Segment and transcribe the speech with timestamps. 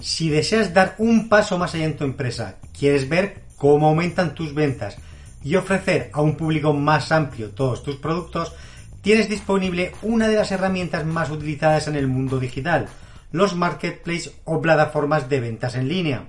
[0.00, 4.54] Si deseas dar un paso más allá en tu empresa, quieres ver cómo aumentan tus
[4.54, 4.96] ventas
[5.42, 8.54] y ofrecer a un público más amplio todos tus productos,
[9.02, 12.88] tienes disponible una de las herramientas más utilizadas en el mundo digital,
[13.32, 16.24] los marketplaces o plataformas de ventas en línea.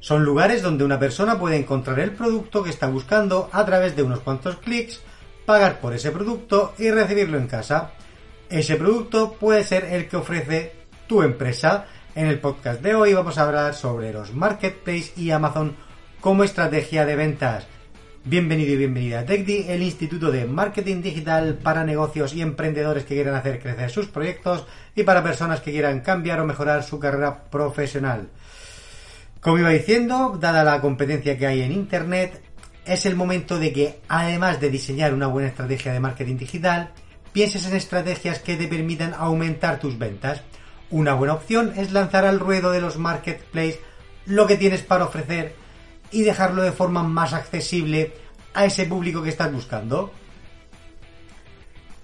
[0.00, 4.02] Son lugares donde una persona puede encontrar el producto que está buscando a través de
[4.02, 5.00] unos cuantos clics,
[5.46, 7.92] pagar por ese producto y recibirlo en casa.
[8.50, 10.72] Ese producto puede ser el que ofrece
[11.06, 11.86] tu empresa.
[12.14, 15.74] En el podcast de hoy vamos a hablar sobre los marketplaces y Amazon
[16.20, 17.66] como estrategia de ventas.
[18.26, 23.14] Bienvenido y bienvenida a TechDi, el Instituto de Marketing Digital para negocios y emprendedores que
[23.14, 27.44] quieran hacer crecer sus proyectos y para personas que quieran cambiar o mejorar su carrera
[27.44, 28.28] profesional.
[29.40, 32.42] Como iba diciendo, dada la competencia que hay en Internet,
[32.84, 36.90] es el momento de que, además de diseñar una buena estrategia de marketing digital,
[37.32, 40.42] pienses en estrategias que te permitan aumentar tus ventas.
[40.92, 43.80] Una buena opción es lanzar al ruedo de los marketplaces
[44.26, 45.54] lo que tienes para ofrecer
[46.10, 48.12] y dejarlo de forma más accesible
[48.52, 50.12] a ese público que estás buscando.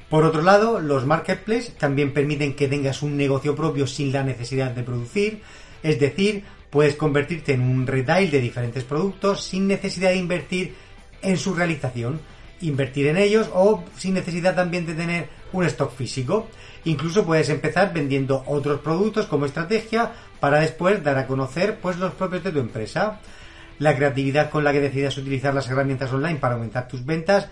[0.08, 4.70] Por otro lado, los marketplaces también permiten que tengas un negocio propio sin la necesidad
[4.70, 5.42] de producir,
[5.82, 10.74] es decir, puedes convertirte en un retail de diferentes productos sin necesidad de invertir
[11.20, 12.22] en su realización,
[12.60, 16.48] invertir en ellos o sin necesidad también de tener un stock físico.
[16.84, 22.14] Incluso puedes empezar vendiendo otros productos como estrategia para después dar a conocer pues los
[22.14, 23.20] propios de tu empresa
[23.78, 27.48] la creatividad con la que decidas utilizar las herramientas online para aumentar tus ventas,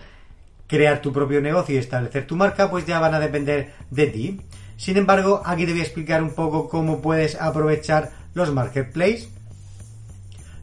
[0.66, 4.40] crear tu propio negocio y establecer tu marca, pues ya van a depender de ti.
[4.76, 9.30] Sin embargo, aquí te voy a explicar un poco cómo puedes aprovechar los marketplaces.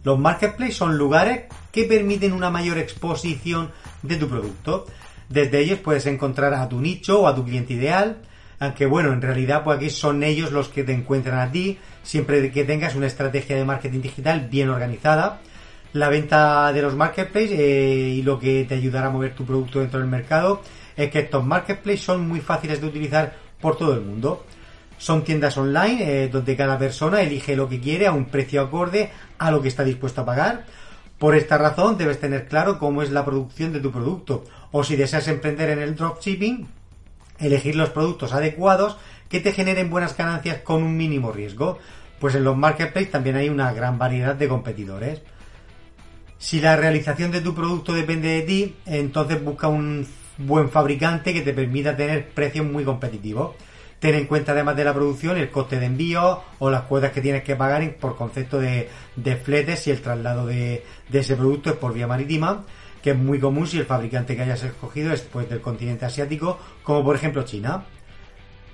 [0.04, 4.86] Los marketplaces son lugares que permiten una mayor exposición de tu producto.
[5.30, 8.18] Desde ellos puedes encontrar a tu nicho o a tu cliente ideal,
[8.60, 12.52] aunque bueno, en realidad pues aquí son ellos los que te encuentran a ti, siempre
[12.52, 15.42] que tengas una estrategia de marketing digital bien organizada
[15.94, 19.80] la venta de los marketplaces eh, y lo que te ayudará a mover tu producto
[19.80, 20.62] dentro del mercado
[20.98, 24.46] es que estos marketplaces son muy fáciles de utilizar por todo el mundo.
[24.98, 29.12] Son tiendas online eh, donde cada persona elige lo que quiere a un precio acorde
[29.38, 30.66] a lo que está dispuesto a pagar.
[31.20, 34.96] Por esta razón debes tener claro cómo es la producción de tu producto o si
[34.96, 36.68] deseas emprender en el dropshipping,
[37.40, 38.98] elegir los productos adecuados
[39.30, 41.80] que te generen buenas ganancias con un mínimo riesgo.
[42.20, 45.22] Pues en los marketplaces también hay una gran variedad de competidores.
[46.38, 50.06] Si la realización de tu producto depende de ti, entonces busca un
[50.38, 53.56] buen fabricante que te permita tener precios muy competitivos.
[54.04, 57.22] Ten en cuenta además de la producción el coste de envío o las cuotas que
[57.22, 58.90] tienes que pagar por concepto de,
[59.42, 62.66] fletes si el traslado de, ese producto es por vía marítima,
[63.02, 66.60] que es muy común si el fabricante que hayas escogido es pues, del continente asiático,
[66.84, 67.86] como por ejemplo China.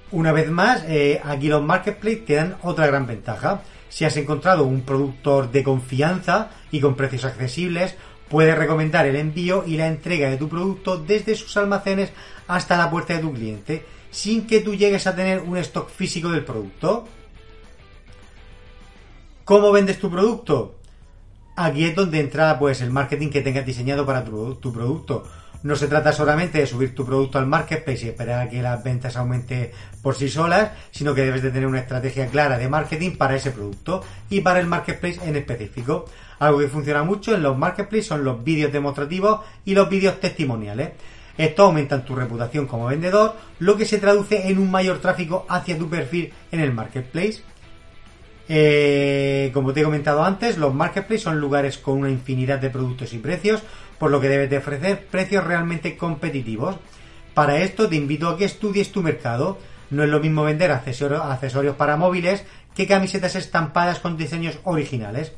[0.09, 4.63] Una vez más, eh, aquí los marketplaces te dan otra gran ventaja si has encontrado
[4.63, 7.93] un productor de confianza y con precios accesibles,
[8.29, 12.11] puedes recomendar el envío y la entrega de tu producto desde sus almacenes
[12.47, 16.29] hasta la puerta de tu cliente, sin que tú llegues a tener un stock físico
[16.29, 17.07] del producto.
[19.45, 20.75] ¿Cómo vendes tu producto?
[21.55, 25.27] Aquí es donde entra pues el marketing que tengas diseñado para tu, producto.
[25.61, 28.81] No se trata solamente de subir tu producto al marketplace y esperar a que las
[28.81, 33.17] ventas aumente por sí solas, sino que debes de tener una estrategia clara de marketing
[33.17, 36.05] para ese producto y para el marketplace en específico.
[36.39, 40.91] Algo que funciona mucho en los marketplaces son los vídeos demostrativos y los vídeos testimoniales.
[41.39, 45.77] Esto aumenta tu reputación como vendedor, lo que se traduce en un mayor tráfico hacia
[45.77, 47.43] tu perfil en el marketplace.
[48.49, 53.13] Eh, como te he comentado antes, los marketplaces son lugares con una infinidad de productos
[53.13, 53.63] y precios,
[53.97, 56.75] por lo que debes de ofrecer precios realmente competitivos.
[57.33, 59.59] Para esto te invito a que estudies tu mercado.
[59.91, 62.43] No es lo mismo vender accesorios para móviles
[62.75, 65.31] que camisetas estampadas con diseños originales.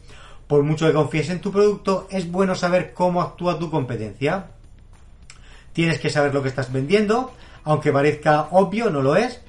[0.47, 4.47] Por mucho que confíes en tu producto, es bueno saber cómo actúa tu competencia.
[5.73, 7.33] Tienes que saber lo que estás vendiendo,
[7.63, 9.41] aunque parezca obvio, no lo es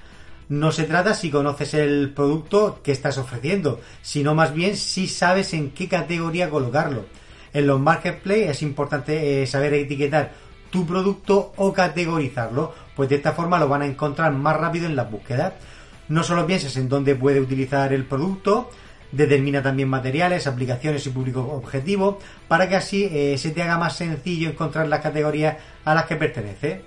[0.53, 5.54] no se trata si conoces el producto que estás ofreciendo, sino más bien si sabes
[5.54, 7.07] en qué categoría colocarlo.
[7.54, 10.33] En los marketplaces es importante eh, saber etiquetar
[10.69, 14.95] tu producto o categorizarlo, pues de esta forma lo van a encontrar más rápido en
[14.95, 15.54] las búsquedas.
[16.09, 18.69] No solo pienses en dónde puede utilizar el producto,
[19.12, 22.18] determina también materiales, aplicaciones y público objetivo,
[22.48, 26.16] para que así eh, se te haga más sencillo encontrar las categorías a las que
[26.16, 26.82] pertenece.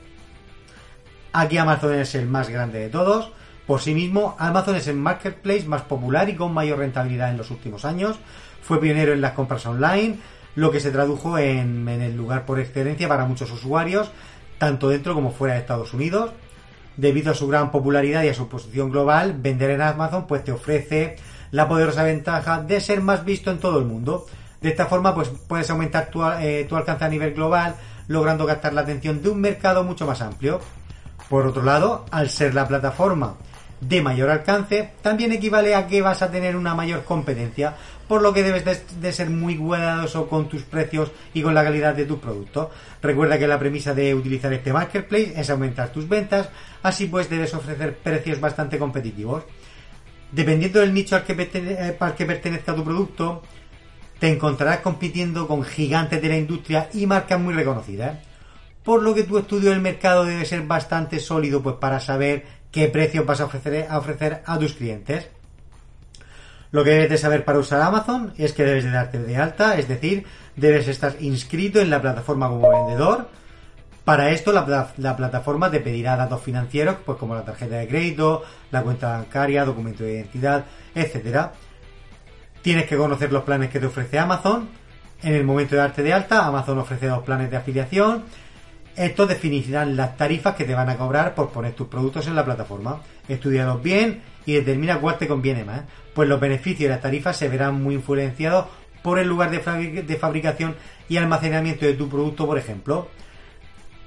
[1.32, 3.32] Aquí Amazon es el más grande de todos,
[3.66, 7.50] por sí mismo, Amazon es el marketplace más popular y con mayor rentabilidad en los
[7.50, 8.18] últimos años.
[8.62, 10.20] Fue pionero en las compras online,
[10.56, 14.12] lo que se tradujo en, el lugar por excelencia para muchos usuarios,
[14.60, 16.32] tanto dentro como fuera de Estados Unidos.
[16.96, 20.52] Debido a su gran popularidad y a su posición global, vender en Amazon pues te
[20.52, 21.18] ofrece
[21.52, 24.26] la poderosa ventaja de ser más visto en todo el mundo.
[24.62, 27.76] De esta forma, pues puedes aumentar tu, eh, tu alcance a nivel global,
[28.08, 30.60] logrando captar la atención de un mercado mucho más amplio.
[31.30, 33.36] Por otro lado, al ser la plataforma
[33.82, 37.76] de mayor alcance, también equivale a que vas a tener una mayor competencia,
[38.08, 38.64] por lo que debes
[39.02, 42.70] de, ser muy cuidadoso con tus precios y con la calidad de tus productos.
[43.02, 46.50] Recuerda que la premisa de utilizar este marketplace es aumentar tus ventas,
[46.84, 49.44] así pues debes ofrecer precios bastante competitivos.
[50.32, 53.44] Dependiendo del nicho al que, eh, que pertenezca tu producto,
[54.20, 58.18] te encontrarás compitiendo con gigantes de la industria y marcas muy reconocidas.
[58.84, 62.88] Por lo que tu estudio del mercado debe ser bastante sólido pues para saber qué
[62.88, 65.30] precios vas a ofrecer, a ofrecer a tus clientes.
[66.72, 69.78] Lo que debes de saber para usar Amazon es que debes de darte de alta,
[69.78, 70.26] es decir,
[70.56, 73.30] debes estar inscrito en la plataforma como vendedor.
[74.06, 78.44] Para esto la, la, plataforma te pedirá datos financieros, pues como la tarjeta de crédito,
[78.72, 81.54] la cuenta bancaria, documento de identidad, etcétera.
[82.62, 84.70] Tienes que conocer los planes que te ofrece Amazon.
[85.24, 88.24] En el momento de darte de alta, Amazon ofrece dos planes de afiliación
[88.96, 92.46] estos definirán las tarifas que te van a cobrar por poner tus productos en la
[92.46, 93.02] plataforma.
[93.28, 95.82] Estudialos bien y determina cuál te conviene más,
[96.14, 98.68] pues los beneficios y las tarifas se verán muy influenciados
[99.04, 99.60] por el lugar de,
[100.18, 100.76] fabricación
[101.10, 103.10] y almacenamiento de tu producto, por ejemplo.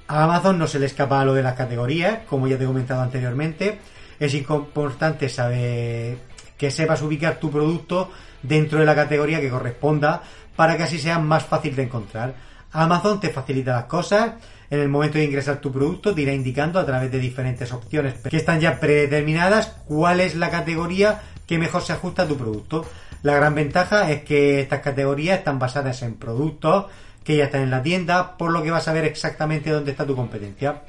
[0.09, 3.03] A Amazon no se le escapa lo de las categorías, como ya te he comentado
[3.03, 3.79] anteriormente.
[4.19, 6.19] Es importante saber
[6.57, 8.11] que sepas ubicar tu producto
[8.43, 10.23] dentro de la categoría que corresponda
[10.57, 12.35] para que así sea más fácil de encontrar.
[12.73, 14.33] Amazon te facilita las cosas
[14.71, 18.15] en el momento de ingresar tu producto te irá indicando a través de diferentes opciones
[18.29, 22.85] que están ya predeterminadas cuál es la categoría que mejor se ajusta a tu producto.
[23.23, 26.87] La gran ventaja es que estas categorías están basadas en productos
[27.29, 30.07] que ya están en la tienda, por lo que vas a ver exactamente dónde está
[30.07, 30.81] tu competencia.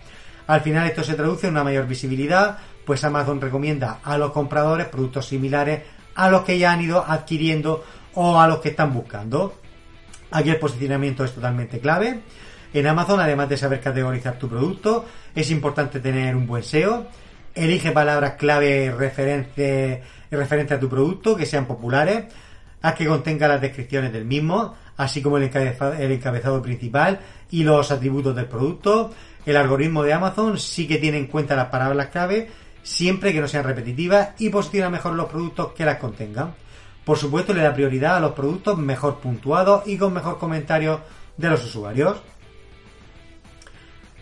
[0.47, 4.87] Al final esto se traduce en una mayor visibilidad, pues Amazon recomienda a los compradores
[4.87, 5.81] productos similares
[6.15, 7.83] a los que ya han ido adquiriendo
[8.13, 9.59] o a los que están buscando.
[10.31, 12.21] Aquí el posicionamiento es totalmente clave.
[12.73, 15.03] En Amazon, además de saber categorizar tu producto,
[15.35, 17.05] es importante tener un buen SEO.
[17.53, 19.99] Elige palabras clave referentes
[20.31, 22.33] referente a tu producto que sean populares.
[22.81, 28.35] Haz que contenga las descripciones del mismo, así como el encabezado, principal y los atributos
[28.35, 29.11] del producto.
[29.45, 32.49] El algoritmo de Amazon sí que tiene en cuenta las palabras clave,
[32.83, 36.53] siempre que no sean repetitivas y posiciona mejor los productos que las contengan.
[37.05, 40.99] Por supuesto, le da prioridad a los productos mejor puntuados y con mejor comentario
[41.37, 42.21] de los usuarios.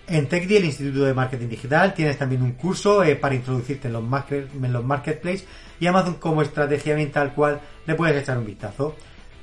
[0.06, 3.94] En TechDi, el Instituto de Marketing Digital, tienes también un curso eh, para introducirte en
[3.94, 5.48] los, market, marketplaces
[5.80, 8.96] y Amazon como estrategia al cual le puedes echar un vistazo.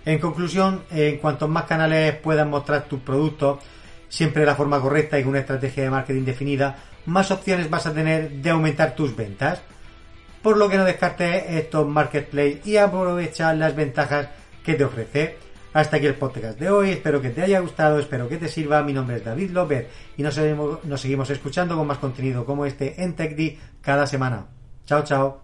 [0.05, 3.61] En conclusión, en cuanto más canales puedas mostrar tus productos,
[4.09, 7.87] siempre de la forma correcta y con una estrategia de marketing definida, más opciones vas
[7.87, 9.61] a tener de aumentar tus ventas.
[10.43, 14.29] Por lo que no descartes estos marketplaces y aprovecha las ventajas
[14.63, 15.37] que te ofrece.
[15.73, 18.83] Hasta aquí el podcast de hoy, espero que te haya gustado, espero que te sirva.
[18.83, 20.39] Mi nombre es David López y nos,
[20.85, 24.47] nos seguimos escuchando con más contenido como este en TechD cada semana.
[24.87, 25.44] Chao, chao.